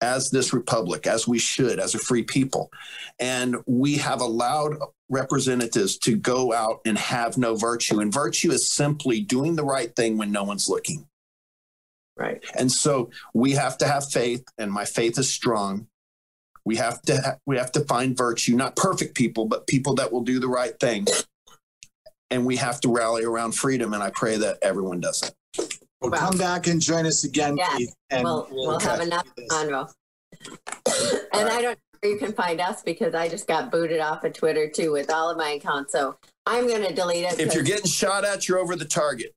[0.00, 2.70] as this republic, as we should, as a free people.
[3.18, 4.76] And we have allowed
[5.08, 8.00] representatives to go out and have no virtue.
[8.00, 11.06] And virtue is simply doing the right thing when no one's looking.
[12.16, 12.42] Right.
[12.54, 15.86] And so we have to have faith, and my faith is strong.
[16.64, 20.12] We have to ha- we have to find virtue, not perfect people, but people that
[20.12, 21.06] will do the right thing.
[22.30, 25.78] And we have to rally around freedom, and I pray that everyone does it.
[26.00, 27.94] Well, Well- come back and join us again, Yeah, Keith.
[28.10, 29.48] And we'll, we'll, have catch another this.
[29.52, 29.90] convo.
[31.32, 34.24] and I don't know where you can find us because I just got booted off
[34.24, 35.92] of Twitter too with all of my accounts.
[35.92, 37.40] So I'm going to delete it.
[37.40, 39.32] If you're getting shot at, you're over the target.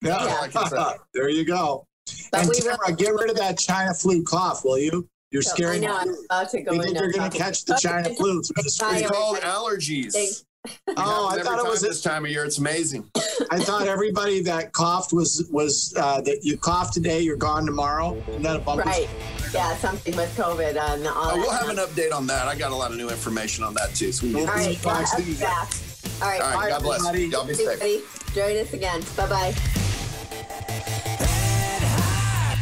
[0.00, 0.96] Yeah, That's all I can say.
[1.14, 1.84] there you go.
[2.32, 5.06] But and we will- Tamara, get rid of that China flu cough, will you?
[5.30, 6.18] You're So, scaring I know I'm me.
[6.30, 8.78] about to go You think you're going to catch the China flu It's
[9.10, 10.44] called allergies.
[10.66, 10.80] Thanks.
[10.96, 11.80] Oh, I thought it was.
[11.80, 12.44] this time of year.
[12.44, 13.08] It's amazing.
[13.50, 18.16] I thought everybody that coughed was was uh, that you coughed today, you're gone tomorrow.
[18.28, 18.82] Isn't that a bumper?
[18.82, 19.08] Right.
[19.54, 22.48] Yeah, something with COVID on all Uh, we'll have an update on that.
[22.48, 24.12] I got a lot of new information on that too.
[24.12, 25.40] So we All can right, yeah, Fox up News.
[25.40, 25.72] back.
[26.20, 27.06] All right, All right, bye, God bless.
[27.06, 27.30] everybody.
[27.32, 27.68] Y'all be safe.
[27.80, 28.02] everybody.
[28.34, 29.00] Join us again.
[29.16, 29.54] Bye bye.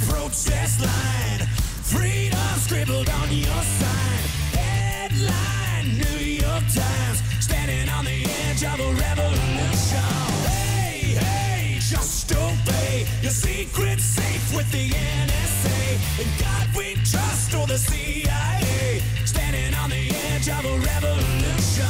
[0.08, 1.46] protest line.
[1.82, 4.22] Freedom scribbled on your sign.
[4.54, 7.22] Headline New York Times.
[7.66, 9.98] Standing on the edge of a revolution.
[10.46, 16.20] Hey, hey, just obey your secret safe with the NSA.
[16.22, 19.02] In God we trust or the CIA.
[19.24, 21.86] Standing on the edge of a revolution,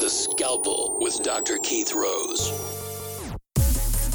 [0.00, 1.58] The Scalpel with Dr.
[1.58, 2.75] Keith Rose.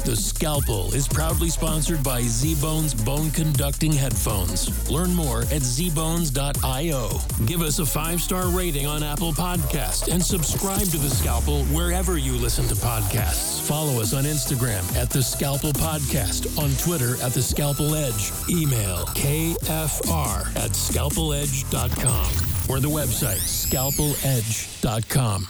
[0.04, 4.90] The Scalpel is proudly sponsored by Zbones Bone Conducting Headphones.
[4.90, 7.20] Learn more at zbones.io.
[7.46, 12.32] Give us a five-star rating on Apple Podcast and subscribe to The Scalpel wherever you
[12.32, 13.60] listen to podcasts.
[13.60, 19.06] Follow us on Instagram at The Scalpel Podcast, on Twitter at The Scalpel Edge, email
[19.14, 22.26] kfr at scalpeledge.com
[22.68, 25.46] or the website scalpeledge.com.